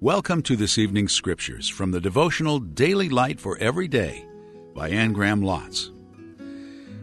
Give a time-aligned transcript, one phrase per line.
[0.00, 4.24] Welcome to this evening's scriptures from the devotional Daily Light for Every Day
[4.72, 5.90] by Anne Graham Lotz.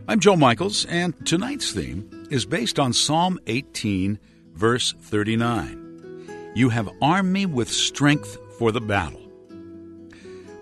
[0.07, 4.17] I'm Joe Michaels, and tonight's theme is based on Psalm 18,
[4.53, 6.53] verse 39.
[6.55, 9.29] You have armed me with strength for the battle.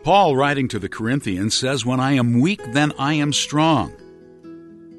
[0.02, 3.94] Paul, writing to the Corinthians, says, When I am weak, then I am strong.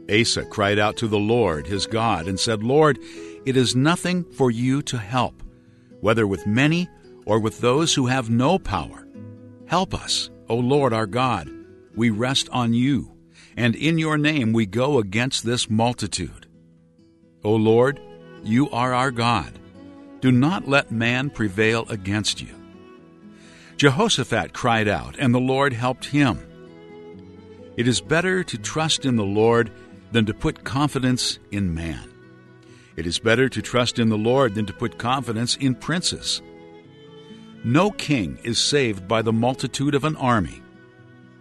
[0.09, 2.97] Asa cried out to the Lord, his God, and said, Lord,
[3.45, 5.43] it is nothing for you to help,
[6.01, 6.89] whether with many
[7.27, 9.07] or with those who have no power.
[9.67, 11.51] Help us, O Lord our God.
[11.95, 13.13] We rest on you,
[13.57, 16.47] and in your name we go against this multitude.
[17.43, 18.01] O Lord,
[18.43, 19.59] you are our God.
[20.21, 22.55] Do not let man prevail against you.
[23.77, 26.39] Jehoshaphat cried out, and the Lord helped him.
[27.77, 29.71] It is better to trust in the Lord
[30.13, 32.09] than to put confidence in man.
[32.97, 36.41] It is better to trust in the Lord than to put confidence in princes.
[37.67, 40.63] No king is saved by the multitude of an army.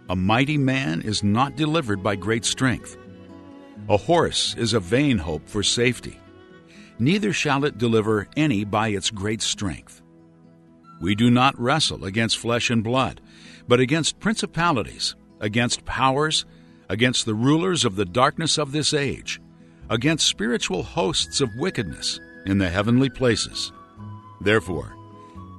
[0.08, 2.96] A mighty man is not delivered by great strength.
[3.90, 6.18] A horse is a vain hope for safety.
[6.98, 10.00] Neither shall it deliver any by its great strength.
[10.98, 13.20] We do not wrestle against flesh and blood,
[13.68, 16.46] but against principalities, against powers,
[16.88, 19.42] against the rulers of the darkness of this age,
[19.90, 23.72] against spiritual hosts of wickedness in the heavenly places.
[24.40, 24.96] Therefore,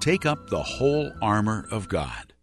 [0.05, 2.34] Take up the whole armor of God